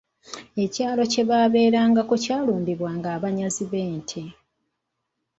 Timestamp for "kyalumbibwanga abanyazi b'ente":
2.23-4.23